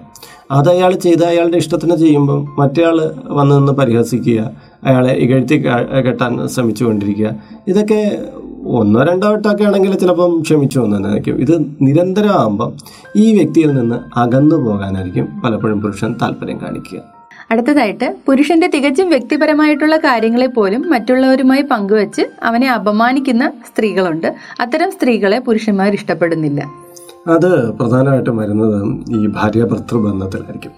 അത് 0.50 0.68
അയാൾ 0.70 0.92
ചെയ്ത് 0.92 1.24
അയാളുടെ 1.24 1.56
ഇഷ്ടത്തിന് 1.56 1.96
ചെയ്യുമ്പം 1.96 2.48
മറ്റേയാൾ 2.58 2.96
വന്നു 3.28 3.56
നിന്ന് 3.56 3.72
പരിഹസിക്കുക 3.72 4.50
അയാളെ 4.84 5.12
ഇകഴ്ത്തി 5.12 5.56
കെട്ടാൻ 6.06 6.48
ശ്രമിച്ചു 6.48 6.84
കൊണ്ടിരിക്കുക. 6.84 7.30
ഇതൊക്കെ 7.68 8.18
ഒന്നോ 8.66 9.02
രണ്ടോ 9.02 9.30
വട്ടമൊക്കെ 9.32 9.64
ആണെങ്കിൽ 9.64 9.94
ചിലപ്പം 9.94 10.42
ക്ഷമിച്ചു 10.42 10.78
വന്നതായിരിക്കും 10.78 11.38
ഇത് 11.38 11.54
നിരന്തരമാകുമ്പം 11.82 12.72
ഈ 13.16 13.34
വ്യക്തിയിൽ 13.34 13.72
നിന്ന് 13.72 14.18
അകന്നു 14.18 14.56
പോകാനായിരിക്കും 14.56 15.28
പലപ്പോഴും 15.44 15.80
പുരുഷൻ 15.80 16.16
താല്പര്യം 16.22 16.60
കാണിക്കുക. 16.60 17.11
അടുത്തതായിട്ട് 17.52 18.06
പുരുഷന്റെ 18.26 18.68
തികച്ചും 18.74 19.08
വ്യക്തിപരമായിട്ടുള്ള 19.08 19.96
കാര്യങ്ങളെ 19.96 20.46
പോലും 20.46 20.82
മറ്റുള്ളവരുമായി 20.90 21.62
പങ്കുവച്ച് 21.62 22.22
അവനെ 22.42 22.68
അപമാനിക്കുന്ന 22.72 23.46
സ്ത്രീകളുണ്ട്. 23.68 24.28
അത്തരം 24.60 24.90
സ്ത്രീകളെ 24.90 25.38
പുരുഷന്മാർ 25.38 25.92
ഇഷ്ടപ്പെടുന്നില്ല. 25.92 26.62
അത് 27.26 27.50
പ്രധാനമായിട്ടും 27.72 28.36
വരുന്നത് 28.36 28.78
ഈ 29.16 29.26
ഭാര്യ 29.26 29.64
ഭർത്തൃ 29.64 29.96
ബന്ധത്തിലായിരിക്കും. 29.96 30.72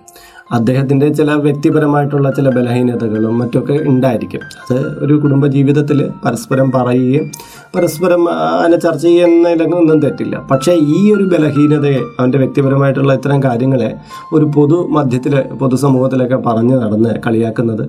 അദ്ദേഹത്തിന്റെ 0.52 1.08
ചില 1.08 1.32
വ്യക്തിപരമായിട്ടുള്ള 1.32 2.30
ചില 2.30 2.48
ബലഹീനതകളും 2.48 3.38
മറ്റൊക്കെ 3.38 3.72
ഉണ്ടായിരിക്കും. 3.72 4.40
അത് 4.40 5.04
ഒരു 5.04 5.14
കുടുംബ 5.14 5.46
ജീവിതത്തിൽ 5.46 6.10
പരസ്പരം 6.24 6.70
പറയുകയും 6.70 7.30
പരസ്പരം 7.76 8.28
അതിനെ 8.30 8.78
ചർച്ച 8.78 9.02
ചെയ്യുന്നതിലൊന്നും 9.02 10.00
തെറ്റില്ല. 10.00 10.48
പക്ഷേ 10.50 10.72
ഈ 10.72 11.14
ഒരു 11.14 11.24
ബലഹീനതയെ 11.24 11.98
അവന്റെ 12.20 12.38
വ്യക്തിപരമായിട്ടുള്ള 12.38 13.14
ഇത്തരം 13.14 13.42
കാര്യങ്ങളെ 13.42 13.94
ഒരു 14.32 14.44
പൊതു 14.44 14.88
മധ്യത്തിൽ 14.90 15.40
പൊതുസമൂഹത്തിലൊക്കെ 15.40 16.36
പറഞ്ഞു 16.36 16.76
നടന്ന് 16.76 17.14
കളിയാക്കുന്നത് 17.26 17.88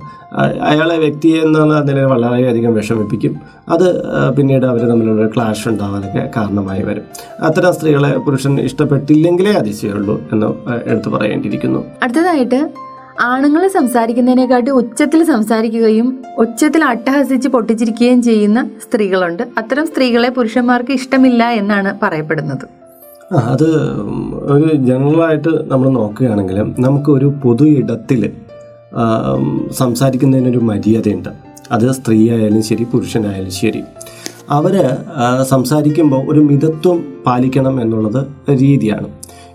അയാളെ 0.61 0.97
വ്യക്തി 0.97 1.27
എന്നുള്ള 1.27 1.79
നിലയിൽ 1.79 2.05
വളരെയധികം 2.05 2.73
വിഷമിപ്പിക്കും. 2.73 3.35
അത് 3.69 4.03
പിന്നീട് 4.31 4.65
അവർ 4.65 4.79
തമ്മിലുള്ള 4.79 5.27
ക്ലാഷ് 5.27 5.67
ഉണ്ടാവാനൊക്കെ 5.67 6.29
കാരണമായി 6.37 6.83
വരും. 6.83 7.03
അത്തരം 7.41 7.73
സ്ത്രീകളെ 7.73 8.17
പുരുഷൻ 8.17 8.59
ഇഷ്ടപ്പെട്ടില്ലെങ്കിലേ 8.59 9.51
അതിശയുള്ളൂ 9.51 10.21
എന്ന് 10.33 10.45
എടുത്തു 10.85 11.09
പറയേണ്ടിയിരിക്കുന്നു. 11.09 11.85
അടുത്തതായിട്ട് 12.45 12.85
ആണുങ്ങൾ 13.21 13.67
സംസാരിക്കുന്നതിനെക്കാട്ടി 13.67 14.71
ഉച്ചത്തിൽ 14.71 15.23
സംസാരിക്കുകയും 15.23 16.07
ഉച്ചത്തിൽ 16.37 16.83
അട്ടഹസിച്ച് 16.83 17.49
പൊട്ടിച്ചിരിക്കുകയും 17.49 18.21
ചെയ്യുന്ന 18.23 18.59
സ്ത്രീകളുണ്ട്. 18.83 19.43
അത്തരം 19.57 19.85
സ്ത്രീകളെ 19.87 20.29
പുരുഷന്മാർക്ക് 20.29 20.91
ഇഷ്ടമില്ല 20.91 21.43
എന്നാണ് 21.61 21.91
പറയപ്പെടുന്നത്. 22.03 22.65
അത് 23.33 23.69
ഒരു 24.53 24.67
ജനറലായിട്ട് 24.89 25.71
നമ്മൾ 25.71 25.89
നോക്കുകയാണെങ്കിൽ 25.89 26.57
നമുക്ക് 26.79 27.09
ഒരു 27.09 27.33
പൊതു 27.43 27.65
ഇടത്തിൽ 27.79 28.21
സംസാരിക്കുന്നതിനൊരു 29.71 30.57
മര്യാദയുണ്ട്. 30.57 31.29
അത് 31.71 31.91
സ്ത്രീ 31.91 32.19
ആയാലും 32.31 32.63
ശരി 32.63 32.83
പുരുഷനായാലും 32.83 33.51
ശരി. 33.51 33.81
അവർ 34.49 34.73
സംസാരിക്കുമ്പോൾ 35.43 36.21
ഒരു 36.31 36.39
മിതത്വം 36.39 36.97
പാലിക്കണം 37.25 37.75
എന്നുള്ളത് 37.81 38.21
രീതിയാണ്. 38.51 39.07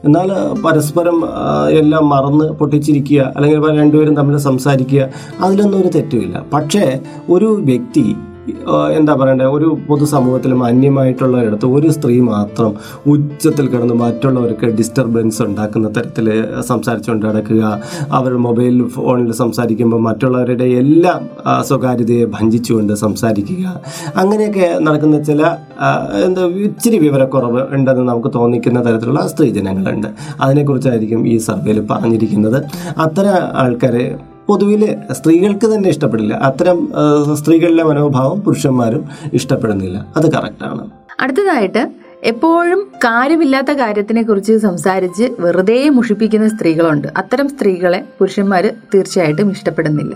എന്നാൽ 0.05 0.31
പരസ്പരം 0.65 1.17
എല്ലാം 1.71 2.09
മറന്ന് 2.09 2.47
പൊട്ടിച്ചിരിക്കുക 2.53 3.33
അല്ലെങ്കിൽ 3.37 3.79
രണ്ടുപേരും 3.81 4.15
തമ്മിൽ 4.15 4.37
സംസാരിക്കുക 4.37 5.03
അതിലൊന്നും 5.41 5.79
ഒരു 5.81 5.89
തെറ്റുമില്ല. 5.89 6.45
പക്ഷേ 6.53 7.01
ഒരു 7.29 7.51
വ്യക്തി 7.65 8.17
എന്താ 8.99 9.13
പറയണ്ടേ 9.21 9.47
ഒരു 9.57 9.69
പൊതുസമൂഹത്തിൽ 9.89 10.55
മാന്യമായിട്ടുള്ള 10.63 11.37
ഇടത്ത് 11.49 11.67
ഒരു 11.77 11.89
സ്ത്രീ 11.97 12.17
മാത്രം 12.33 12.73
ഉച്ചത്തിൽ 13.13 13.67
കിടന്ന് 13.73 13.97
മറ്റുള്ളവർക്ക് 14.05 14.67
ഡിസ്റ്റർബൻസ് 14.79 15.41
ഉണ്ടാക്കുന്ന 15.49 15.89
തരത്തിൽ 15.97 16.29
സംസാരിച്ചുകൊണ്ട് 16.71 17.27
നടക്കുക. 17.27 17.63
അവർ 18.19 18.33
മൊബൈൽ 18.47 18.77
ഫോണിൽ 18.97 19.31
സംസാരിക്കുമ്പോൾ 19.43 20.01
മറ്റുള്ളവരുടെ 20.09 20.69
എല്ലാം 20.83 21.21
സ്വകാര്യതയെ 21.71 22.25
ഭഞ്ചിച്ചുകൊണ്ട് 22.37 22.95
സംസാരിക്കുക. 23.05 23.65
അങ്ങനെയൊക്കെ 24.17 24.69
നടക്കുന്ന 24.89 25.23
ചില 25.31 25.43
എന്താ 26.27 26.45
ഇച്ചിരി 26.69 26.99
വിവരക്കുറവ് 27.07 27.63
ഉണ്ടെന്ന് 27.77 28.05
നമുക്ക് 28.11 28.31
തോന്നിക്കുന്ന 28.39 28.79
തരത്തിലുള്ള 28.87 29.23
സ്ത്രീജനങ്ങളുണ്ട്. 29.35 30.09
അതിനെക്കുറിച്ചായിരിക്കും 30.41 31.21
ഈ 31.35 31.37
സർവേയിൽ 31.49 31.81
പറഞ്ഞിരിക്കുന്നത്. 31.93 32.59
അത്തരം 33.07 33.39
ആൾക്കാരെ 33.63 34.05
പൊതുവിൽ 34.47 34.97
സ്ത്രീകൾക്ക് 35.13 35.75
തന്നെ 35.75 35.89
ഇഷ്ടപ്പെടില്ല. 35.89 36.35
അത്തരം 36.35 36.93
സ്ത്രീകളുടെ 37.35 37.83
മനോഭാവം 37.83 38.41
പുരുഷന്മാരും 38.41 39.05
ഇഷ്ടപ്പെടുന്നില്ല. 39.33 40.07
അത് 40.17 40.33
കറക്റ്റാണ് 40.33 40.91
അടുത്തതായിട്ട് 41.21 41.93
എപ്പോഴും 42.25 42.81
കാര്യമില്ലാത്ത 43.05 43.73
കാര്യത്തിനെ 43.73 44.23
കുറിച്ച് 44.23 44.59
സംസാരിച്ച് 44.59 45.29
വെറുതെ 45.39 45.89
മുഷിപ്പിക്കുന്ന 45.89 46.49
സ്ത്രീകളുണ്ട്. 46.49 47.09
അത്തരം 47.17 47.49
സ്ത്രീകളെ 47.49 48.05
പുരുഷന്മാർ 48.19 48.71
തീർച്ചയായിട്ടും 48.95 49.51
ഇഷ്ടപ്പെടുന്നില്ല. 49.51 50.15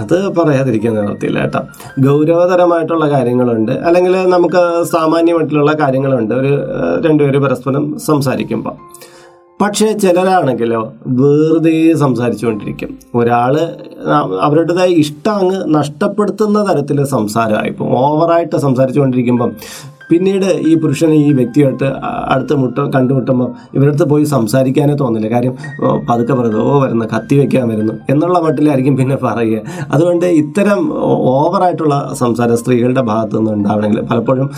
അത് 0.00 0.28
പറയാതിരിക്കാൻ 0.36 0.94
നിർത്തിയില്ല 0.94 1.40
കേട്ടോ. 1.40 1.60
ഗൗരവതരമായിട്ടുള്ള 2.00 3.10
കാര്യങ്ങളുണ്ട്. 3.10 3.72
അല്ലെങ്കിൽ 3.72 4.28
നമുക്ക് 4.28 4.84
സാമാന്യമായിട്ടുള്ള 4.84 5.72
കാര്യങ്ങളുണ്ട്. 5.72 6.34
ഒരു 6.34 6.52
രണ്ടുപേര് 7.08 7.38
പരസ്പരം 7.38 7.98
സംസാരിക്കുമ്പോൾ 7.98 8.74
പക്ഷേ 9.60 9.92
ചിലരാണെങ്കിലോ 9.92 10.92
വെറുതെ 11.06 11.94
സംസാരിച്ചുകൊണ്ടിരിക്കും. 11.94 12.98
ഒരാൾ 13.14 13.54
അവരുടേതായ 14.40 14.88
ഇഷ്ടം 14.88 15.34
അങ്ങ് 15.34 15.74
നഷ്ടപ്പെടുത്തുന്ന 15.74 16.58
തരത്തിൽ 16.64 17.04
സംസാരമായിപ്പോൾ 17.04 17.88
ഓവറായിട്ട് 17.98 18.56
സംസാരിച്ചുകൊണ്ടിരിക്കുമ്പം 18.56 19.52
പിന്നീട് 20.10 20.48
ഈ 20.70 20.72
പുരുഷന് 20.82 21.16
ഈ 21.26 21.30
വ്യക്തിയായിട്ട് 21.38 21.88
അടുത്ത 22.32 22.52
മുട്ട 22.62 22.78
കണ്ടുമുട്ടുമ്പോൾ 22.96 23.48
ഇവരടുത്ത് 23.76 24.06
പോയി 24.12 24.24
സംസാരിക്കാനേ 24.34 24.94
തോന്നില്ല. 25.02 25.28
കാര്യം 25.34 25.54
പതുക്കെ 26.08 26.34
പറയുന്നത് 26.38 26.62
ഓ 26.68 26.72
വരുന്നു 26.82 27.06
കത്തി 27.14 27.36
വെക്കാൻ 27.40 27.64
വരുന്നു 27.72 27.94
എന്നുള്ള 28.12 28.38
മട്ടിലായിരിക്കും 28.46 28.96
പിന്നെ 29.00 29.16
പറയുക. 29.24 29.60
അതുകൊണ്ട് 29.94 30.26
ഇത്തരം 30.42 30.80
ഓവറായിട്ടുള്ള 31.34 31.94
സംസാരം 32.22 32.56
സ്ത്രീകളുടെ 32.62 33.02
ഭാഗത്തു 33.10 33.36
നിന്ന് 33.38 33.52
ഉണ്ടാവണമെങ്കിൽ 33.58 34.00
പലപ്പോഴും 34.10 34.48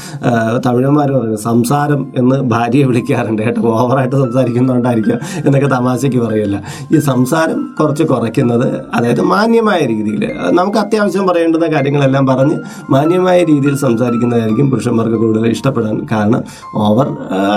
തമിഴന്മാർ 0.67 1.09
പറയുന്നത് 1.17 1.43
സംസാരം 1.49 2.01
എന്ന് 2.17 2.37
ഭാര്യയെ 2.55 2.87
വിളിക്കാറുണ്ട്. 2.91 3.43
കേട്ടോ 3.43 3.63
ഓവറായിട്ട് 3.81 4.17
സംസാരിക്കുന്നതുകൊണ്ടായിരിക്കാം 4.17 5.19
എന്നൊക്കെ 5.47 5.71
തമാശയ്ക്ക് 5.77 6.21
പറയില്ല 6.27 6.57
ഈ 6.95 7.01
സംസാരം 7.11 7.59
കുറച്ച് 7.81 8.05
കുറയ്ക്കുന്നത് 8.13 8.67
അതായത് 8.95 9.23
മാന്യമായ 9.33 9.81
രീതിയിൽ 9.93 10.23
നമുക്ക് 10.59 10.79
അത്യാവശ്യം 10.85 11.27
പറയേണ്ടുന്ന 11.27 11.67
കാര്യങ്ങളെല്ലാം 11.75 12.25
പറഞ്ഞ് 12.27 12.57
മാന്യമായ 12.91 13.39
രീതിയിൽ 13.51 13.77
സംസാരിക്കുന്നതായിരിക്കും 13.87 14.67
പുരുഷന്മാർക്ക് 14.71 15.19
കൂടുതൽ 15.19 15.38
ഇഷ്ടപ്പെടാൻ 15.47 16.07
കാരണം 16.13 16.43
ഓവർ 16.75 17.07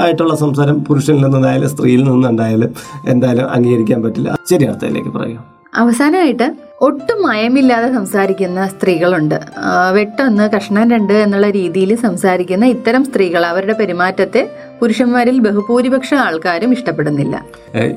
ആയിട്ടുള്ള 0.02 0.36
സംസാരം 0.36 0.84
പുരുഷനിൽ 0.84 1.26
നിന്നായാലും 1.26 1.70
സ്ത്രീയിൽ 1.70 2.04
നിന്നുണ്ടായാലും 2.04 2.74
എന്തായാലും 3.08 3.50
അംഗീകരിക്കാൻ 3.50 4.04
പറ്റില്ല. 4.04 4.36
ശരി 4.50 4.64
അർത്ഥത്തിലേക്ക് 4.64 5.10
പറയാം 5.10 5.44
അവസാനമായിട്ട് 5.74 6.56
ഒട്ടും 6.82 7.30
മയമില്ലാതെ 7.30 7.94
സംസാരിക്കുന്ന 7.94 8.68
സ്ത്രീകളുണ്ട്. 8.68 9.42
വെട്ടൊന്ന് 9.92 10.50
കഷ്ണം 10.56 10.90
രണ്ട് 10.90 11.14
എന്നുള്ള 11.14 11.50
രീതിയിൽ 11.50 11.96
സംസാരിക്കുന്ന 11.96 12.66
ഇത്തരം 12.66 13.06
സ്ത്രീകൾ 13.06 13.46
അവരുടെ 13.46 13.74
പെരുമാറ്റത്തെ 13.74 14.52
പുരുഷന്മാരിൽ 14.82 15.36
ബഹുഭൂരിപക്ഷം 15.40 16.18
ആൾക്കാരും 16.18 16.72
ഇഷ്ടപ്പെടുന്നില്ല. 16.74 17.36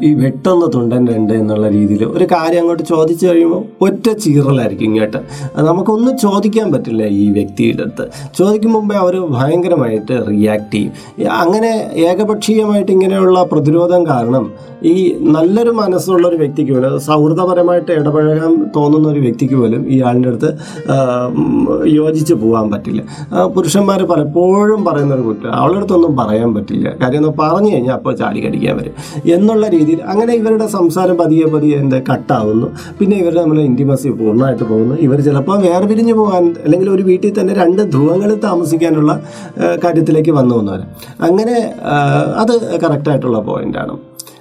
ഈ 0.02 0.14
വെട്ടൊന്ന് 0.14 0.66
തുണ്ടൻ 0.74 1.02
രണ്ട് 1.12 1.32
എന്നുള്ള 1.32 1.68
രീതിയിൽ 1.68 2.02
ഒരു 2.04 2.26
കാര്യം 2.32 2.60
അങ്ങോട്ട് 2.60 2.82
ചോദിച്ചു 2.82 3.24
കഴിയുമ്പോൾ 3.26 3.62
ഒറ്റ 3.86 4.06
ചീറലായിരിക്കും 4.24 4.84
ഇങ്ങോട്ട്. 4.84 5.20
നമുക്കൊന്നും 5.68 6.18
ചോദിക്കാൻ 6.24 6.72
പറ്റില്ല 6.72 7.04
ഈ 7.22 7.24
വ്യക്തിയുടെ 7.30 7.82
അടുത്ത്. 7.82 8.06
ചോദിക്കും 8.38 8.72
മുമ്പേ 8.72 8.96
അവർ 8.96 9.16
ഭയങ്കരമായിട്ട് 9.36 10.14
റിയാക്ട് 10.28 10.74
ചെയ്യും. 10.74 10.92
അങ്ങനെ 11.42 11.72
ഏകപക്ഷീയമായിട്ട് 12.08 12.92
ഇങ്ങനെയുള്ള 12.92 13.42
പ്രതിരോധം 13.52 14.06
കാരണം 14.12 14.46
ഈ 14.92 14.94
നല്ലൊരു 15.34 15.70
മനസ്സുള്ള 15.70 16.24
ഒരു 16.28 16.36
വ്യക്തിക്ക് 16.36 16.72
പോലും 16.72 17.00
സൗഹൃദപരമായിട്ട് 17.00 17.92
ഇടപഴകാൻ 17.92 18.52
തോന്നുന്ന 18.76 19.06
ഒരു 19.08 19.20
വ്യക്തിക്ക് 19.20 19.54
പോലും 19.54 19.82
ഈ 19.94 19.98
ആളിന്റെ 20.08 20.28
അടുത്ത് 20.28 20.50
യോജിച്ച് 21.98 22.34
പോകാൻ 22.34 22.66
പറ്റില്ല. 22.72 23.02
പുരുഷന്മാർ 23.54 24.02
പലപ്പോഴും 24.12 24.84
പറയുന്ന 24.84 25.14
ഒരു 25.14 25.22
കുറ്റം 25.22 25.54
അവളുടെ 25.60 25.78
അടുത്തൊന്നും 25.78 26.16
പറയാൻ 26.16 26.54
പറ്റില്ല. 26.54 26.72
കാര്യം 27.02 27.18
എന്ന് 27.18 27.32
പറഞ്ഞു 27.40 27.70
കഴിഞ്ഞാൽ 27.74 27.94
അപ്പോൾ 27.94 28.14
ചാടി 28.16 28.40
കടിക്കാൻ 28.46 28.76
വരും. 28.76 28.94
എന്നുള്ള 29.36 29.68
രീതിയിൽ 29.68 30.02
അങ്ങനെ 30.02 30.32
ഇവരുടെ 30.40 30.66
സംസാരം 30.66 31.16
പതിയെ 31.16 31.46
പതിയെ 31.46 31.76
എന്താ 31.76 32.00
കട്ടാവുന്നു. 32.10 32.68
പിന്നെ 33.00 33.16
ഇവരുടെ 33.16 33.40
നമ്മൾ 33.40 33.60
ഇന്റിമസി 33.60 34.08
പൂർണമായിട്ട് 34.08 34.64
പോകുന്നു. 34.64 34.94
ഇവർ 34.96 35.20
ചിലപ്പോൾ 35.20 35.58
വേർപിരിഞ്ഞു 35.66 36.14
പോകാൻ 36.14 36.56
അല്ലെങ്കിൽ 36.64 36.90
ഒരു 36.90 37.02
വീട്ടിൽ 37.02 37.40
തന്നെ 37.40 37.54
രണ്ട് 37.54 37.82
ധ്രുവങ്ങളിൽ 37.92 38.38
താമസിക്കാനുള്ള 38.38 39.12
കാര്യത്തിലേക്ക് 39.84 40.30
വന്നു 40.30 40.54
വന്നവർ 40.54 40.82
അങ്ങനെ 41.20 41.56
അത് 42.42 42.52
കറക്റ്റായിട്ടുള്ള 42.82 43.38
പോയിന്റാണ് 43.38 43.94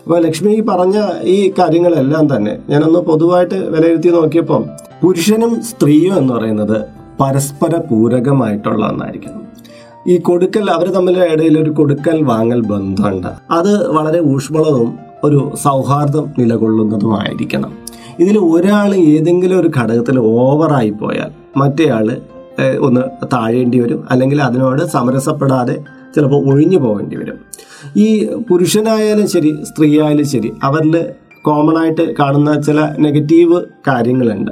അപ്പോൾ 0.05 0.19
ലക്ഷ്മി 0.21 0.53
പറഞ്ഞ 0.69 0.97
ഈ 1.35 1.53
കാര്യങ്ങളെല്ലാം 1.59 2.35
തന്നെ 2.35 2.57
ഞാനൊന്ന് 2.69 2.99
പൊതുവായിട്ട് 2.99 3.55
വിലയിരുത്തി 3.55 4.09
നോക്കിയപ്പം 4.09 4.63
പുരുഷനും 5.03 5.61
സ്ത്രീയും 5.61 6.17
എന്ന് 6.17 6.33
പറയുന്നത് 6.33 6.77
പരസ്പര 7.19 7.77
പൂരകമായിട്ടുള്ള 7.89 8.83
ഒന്നായിരിക്കണം. 8.87 9.42
ഈ 10.07 10.17
കൊടുക്കൽ 10.17 10.71
അവർ 10.71 10.87
തമ്മിലെ 10.89 11.25
ഇടയിൽ 11.25 11.59
ഒരു 11.59 11.69
കൊടുക്കൽ 11.69 12.23
വാങ്ങൽ 12.23 12.61
ബന്ധമുണ്ട്. 12.61 13.27
അത് 13.51 13.91
വളരെ 13.91 14.19
ഊഷ്മളവും 14.19 14.99
ഒരു 15.23 15.51
സൗഹാർദ്ദം 15.63 16.33
നിലകൊള്ളുന്നതുമായിരിക്കണം. 16.39 17.73
ഇതിൽ 18.19 18.37
ഒരാൾ 18.39 18.95
ഏതെങ്കിലും 18.95 19.59
ഒരു 19.59 19.71
ഘടകത്തിൽ 19.77 20.19
ഓവറായി 20.19 20.89
പോയാൽ 20.89 21.31
മറ്റേയാൾ 21.57 22.17
ഒന്ന് 22.79 23.01
താഴേണ്ടി 23.33 23.79
വരും. 23.79 24.07
അല്ലെങ്കിൽ 24.11 24.41
അതിനോട് 24.41 24.85
സമരസപ്പെടാതെ 24.85 25.83
ചിലപ്പോൾ 26.15 26.53
ഒഴിഞ്ഞു 26.53 26.77
പോകേണ്ടി 26.77 27.15
വരും. 27.15 27.37
ഈ 27.97 28.25
പുരുഷനായാലും 28.49 29.27
ശരി 29.27 29.63
സ്ത്രീ 29.63 30.01
ആയാലും 30.01 30.25
ശരി 30.25 30.51
അവരിൽ 30.63 31.05
കോമൺ 31.41 31.77
ആയിട്ട് 31.77 32.15
കാണുന്ന 32.17 32.61
ചില 32.61 32.81
നെഗറ്റീവ് 32.99 33.63
കാര്യങ്ങളുണ്ട്. 33.87 34.51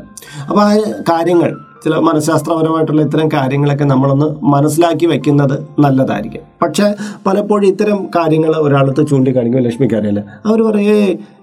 അപ്പോൾ 0.49 0.61
ആ 0.61 0.77
കാര്യങ്ങൾ 1.09 1.57
ചില 1.83 1.95
മനഃശാസ്ത്രപരമായിട്ടുള്ള 2.07 3.01
ഇത്തരം 3.01 3.27
കാര്യങ്ങളൊക്കെ 3.33 3.83
നമ്മളൊന്ന് 3.83 4.27
മനസ്സിലാക്കി 4.53 5.05
വെക്കുന്നത് 5.05 5.55
നല്ലതായിരിക്കും. 5.79 6.43
പക്ഷെ 6.63 6.87
പലപ്പോഴും 7.25 7.67
ഇത്തരം 7.67 7.99
കാര്യങ്ങൾ 8.15 8.51
ഒരാളത്ത് 8.65 9.01
ചൂണ്ടിക്കാണിക്കും 9.09 9.63
ലക്ഷ്മിക്ക് 9.67 9.95
അറിയില്ല. 9.99 10.21
അവർ 10.47 10.59
പറയേ 10.67 10.97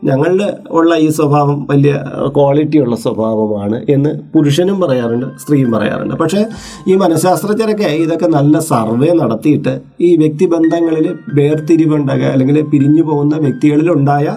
ഞങ്ങളുടെ 0.09 0.49
ഉള്ള 0.71 0.92
ഈ 0.97 1.09
സ്വഭാവം 1.09 1.66
വലിയ 1.71 1.95
ക്വാളിറ്റിയുള്ള 2.37 2.97
സ്വഭാവമാണ് 2.97 3.78
എന്ന് 3.95 4.11
പുരുഷനും 4.35 4.76
പറയാറുണ്ട് 4.80 5.26
സ്ത്രീയും 5.42 5.71
പറയാറുണ്ട്. 5.73 6.14
പക്ഷേ 6.14 6.42
ഈ 6.87 6.95
മനഃശാസ്ത്രജ്ഞരൊക്കെ 6.95 7.88
ഇതൊക്കെ 8.04 8.28
നല്ല 8.37 8.59
സർവേ 8.71 9.11
നടത്തിയിട്ട് 9.21 9.75
ഈ 10.00 10.11
വ്യക്തിബന്ധങ്ങളിൽ 10.16 11.09
വേർതിരിവുണ്ടാകുക 11.35 12.30
അല്ലെങ്കിൽ 12.35 12.59
പിരിഞ്ഞു 12.75 13.02
പോകുന്ന 13.02 13.35
വ്യക്തികളിലുണ്ടായ 13.47 14.37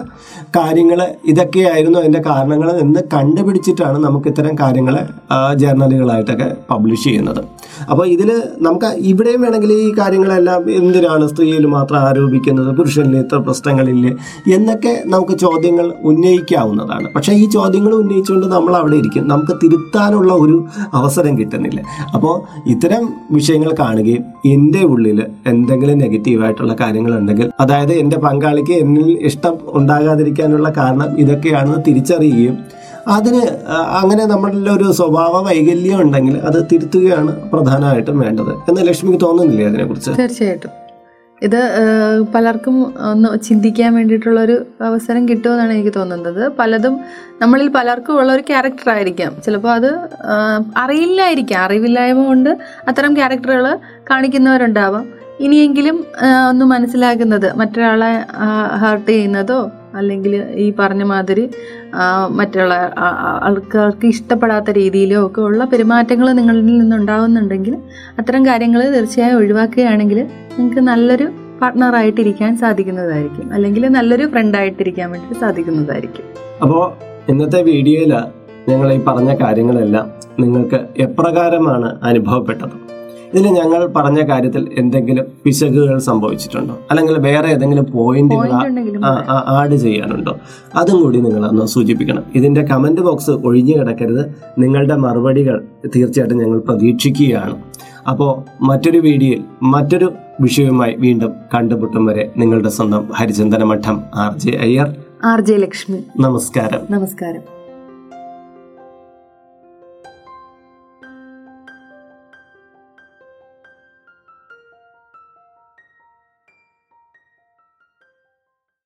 കാര്യങ്ങൾ 0.56 1.00
ഇതൊക്കെയായിരുന്നു 1.26 1.98
അതിന്റെ 1.98 2.22
കാരണങ്ങൾ 2.26 2.68
എന്ന് 2.80 3.00
കണ്ടുപിടിച്ചിട്ടാണ് 3.14 3.98
നമുക്ക് 3.98 4.28
ഇത്തരം 4.28 4.54
കാര്യങ്ങളെ 4.60 5.02
ജേർണലിൽ 5.54 5.91
ചാനലുകളായിട്ടൊക്കെ 5.92 6.48
പബ്ലിഷ് 6.70 7.04
ചെയ്യുന്നത്. 7.04 7.40
അപ്പോൾ 7.90 8.04
ഇതിൽ 8.06 8.30
നമുക്ക് 8.60 8.88
ഇവിടെയും 9.10 9.40
വേണമെങ്കിൽ 9.42 9.72
ഈ 9.72 9.88
കാര്യങ്ങളെല്ലാം 9.98 10.60
എന്തിനാണ് 10.70 11.24
സ്ത്രീയിൽ 11.28 11.64
മാത്രം 11.66 11.98
ആരോപിക്കുന്നത്? 12.08 12.70
പുരുഷനിൽ 12.76 13.16
ഇത്ര 13.16 13.38
പ്രശ്നങ്ങളില്ലേ? 13.46 14.12
എന്നൊക്കെ 14.54 14.92
നമുക്ക് 15.06 15.34
ചോദ്യങ്ങൾ 15.44 15.86
ഉന്നയിക്കാവുന്നതാണ്. 16.02 17.08
പക്ഷേ 17.16 17.32
ഈ 17.32 17.44
ചോദ്യങ്ങൾ 17.56 17.94
ഉന്നയിച്ചുകൊണ്ട് 17.94 18.46
നമ്മൾ 18.46 18.72
അവിടെ 18.76 18.96
ഇരിക്കും. 18.96 19.28
നമുക്ക് 19.28 19.56
തിരുത്താനുള്ള 19.62 20.32
ഒരു 20.32 20.56
അവസരം 20.92 21.32
കിട്ടുന്നില്ല. 21.38 21.80
അപ്പോൾ 22.14 22.34
ഇത്തരം 22.66 23.02
വിഷയങ്ങൾ 23.30 23.70
കാണുകയും 23.80 24.24
എന്റെ 24.46 24.82
ഉള്ളിൽ 24.92 25.18
എന്തെങ്കിലും 25.46 25.98
നെഗറ്റീവായിട്ടുള്ള 25.98 26.76
കാര്യങ്ങളുണ്ടെങ്കിൽ 26.80 27.48
അതായത് 27.60 27.92
എന്റെ 27.92 28.18
പങ്കാളിക്ക് 28.26 28.74
എന്നിൽ 28.84 29.10
ഇഷ്ടം 29.30 29.54
ഉണ്ടാകാതിരിക്കാനുള്ള 29.80 30.68
കാരണം 30.76 31.10
ഇതൊക്കെയാണെന്ന് 31.18 31.80
തിരിച്ചറിയുകയും 31.88 32.56
അതിന് 33.06 33.42
അങ്ങനെ 34.02 34.26
നമ്മളിൽ 34.26 34.70
ഒരു 34.70 34.92
സ്വഭാവ 34.92 35.42
വൈകല്യം 35.48 36.02
ഉണ്ടെങ്കിൽ 36.02 36.38
അത് 36.38 36.68
തിരുത്തുകയാണ് 36.72 37.50
പ്രധാനമായിട്ടും 37.50 38.20
വേണ്ടത്. 38.20 38.50
എന്ന് 38.50 38.88
ലക്ഷ്മിക്ക് 38.88 39.20
തോന്നുന്നില്ലേ 39.20 39.66
അതിനെക്കുറിച്ച്? 39.68 40.10
തീർച്ചയായിട്ടും. 40.18 40.70
ഇത് 41.42 41.60
പലർക്കും 42.34 42.94
ഒന്ന് 43.10 43.38
ചിന്തിക്കാൻ 43.42 43.94
വേണ്ടിയിട്ടുള്ളൊരു 43.94 44.66
അവസരം 44.80 45.28
കിട്ടുമെന്നാണ് 45.28 45.72
എനിക്ക് 45.72 45.92
തോന്നുന്നത്. 45.96 46.52
പലതും 46.58 47.00
നമ്മളിൽ 47.40 47.68
പലർക്കും 47.68 48.18
ഉള്ള 48.18 48.32
ഒരു 48.32 48.42
ക്യാരക്ടർ 48.42 48.90
ആയിരിക്കാം. 48.90 49.32
ചിലപ്പോൾ 49.44 49.72
അത് 49.72 50.08
അറിയില്ലായിരിക്കാം. 50.76 51.60
അറിവില്ലായ്മ 51.60 52.24
കൊണ്ട് 52.24 52.58
അത്തരം 52.88 53.16
ക്യാരക്ടറുകൾ 53.16 53.78
കാണിക്കുന്നവരുണ്ടാവാം. 54.10 55.22
ഇനിയെങ്കിലും 55.40 56.04
ഒന്ന് 56.48 56.64
മനസ്സിലാക്കുന്നത് 56.64 57.56
മറ്റൊരാളെ 57.56 58.24
ഹേർട്ട് 58.76 59.10
ചെയ്യുന്നതോ 59.10 59.70
അല്ലെങ്കിൽ 59.94 60.34
ഈ 60.64 60.66
പറഞ്ഞ 60.78 61.02
മാതിരി 61.02 61.44
മറ്റുള്ള 62.30 62.74
ആൾക്കാർക്ക് 63.48 64.06
ഇഷ്ടപ്പെടാത്ത 64.06 64.70
രീതിയിലോ 64.70 65.26
ഒക്കെ 65.26 65.40
ഉള്ള 65.40 65.64
പെരുമാറ്റങ്ങൾ 65.64 66.32
നിങ്ങളിൽ 66.32 66.66
നിന്നുണ്ടാവുന്നുണ്ടെങ്കിൽ 66.66 67.76
അത്തരം 68.18 68.46
കാര്യങ്ങൾ 68.46 68.82
തീർച്ചയായും 68.96 69.36
ഒഴിവാക്കുകയാണെങ്കിൽ 69.36 70.20
നിങ്ങൾക്ക് 70.58 70.80
നല്ലൊരു 70.80 71.26
പാർട്ട്ണറായിട്ടിരിക്കാൻ 71.62 72.56
സാധിക്കുന്നതായിരിക്കും. 72.56 73.52
അല്ലെങ്കിൽ 73.52 73.88
നല്ലൊരു 73.88 74.26
ഫ്രണ്ടായിട്ടിരിക്കാൻ 74.26 75.10
വേണ്ടി 75.10 75.34
സാധിക്കുന്നതായിരിക്കും. 75.40 76.24
അപ്പോൾ 76.62 76.84
ഇന്നത്തെ 77.32 77.62
വീഡിയോയിൽ 77.62 78.14
ഞങ്ങൾ 78.68 78.88
ഈ 78.92 78.98
പറഞ്ഞ 79.08 79.30
കാര്യങ്ങളെല്ലാം 79.34 80.06
നിങ്ങൾക്ക് 80.40 80.78
എപ്രകാരമാണ് 81.06 81.88
അനുഭവപ്പെട്ടത്? 82.02 82.76
ഇതിൽ 83.34 83.48
ഞങ്ങൾ 83.48 83.86
പറഞ്ഞ 83.86 84.28
കാര്യത്തിൽ 84.28 84.68
എന്തെങ്കിലും 84.78 85.24
പിശകുകൾ 85.44 85.98
സംഭവിച്ചിട്ടുണ്ടോ? 85.98 86.78
അല്ലെങ്കിൽ 86.90 87.18
വേറെ 87.18 87.48
ഏതെങ്കിലും 87.48 87.86
പോയിന്റുകൾ 87.92 88.38
പോയിന്റ് 88.38 89.06
ആഡ് 89.28 89.76
ചെയ്യാനുണ്ടോ? 89.76 90.38
അതും 90.74 91.02
കൂടി 91.02 91.20
നിങ്ങൾ 91.20 91.48
ഒന്ന് 91.48 91.66
സൂചിപ്പിക്കണം. 91.66 92.24
ഇതിന്റെ 92.34 92.62
കമന്റ് 92.62 93.00
ബോക്സ് 93.00 93.30
ഒഴിഞ്ഞു 93.30 93.76
കിടക്കരുത്. 93.78 94.36
നിങ്ങളുടെ 94.58 94.96
മറുപടികൾ 94.96 95.64
തീർച്ചയായിട്ടും 95.96 96.38
ഞങ്ങൾ 96.38 96.58
പ്രതീക്ഷിക്കുകയാണ്. 96.58 97.56
അപ്പോൾ 98.08 98.64
മറ്റൊരു 98.64 98.98
വീഡിയോയിൽ 98.98 99.42
മറ്റൊരു 99.62 100.12
വിഷയവുമായി 100.40 100.94
വീണ്ടും 100.98 101.32
കണ്ടുമുട്ടും 101.54 102.06
വരെ 102.06 102.32
നിങ്ങളുടെ 102.36 102.68
സ്വന്തം 102.68 103.08
Harichandana 103.14 103.64
Madom 103.64 104.02
R 104.14 104.38
J 104.38 104.50
Iyer. 104.50 104.94
R 105.24 105.40
J 105.40 105.56
Lakshmi. 105.56 105.98
നമസ്കാരം. 106.20 106.80
നമസ്കാരം. 106.90 107.61